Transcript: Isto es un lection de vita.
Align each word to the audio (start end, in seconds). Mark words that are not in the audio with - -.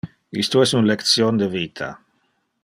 Isto 0.43 0.63
es 0.63 0.73
un 0.79 0.87
lection 0.91 1.37
de 1.43 1.47
vita. 1.57 1.91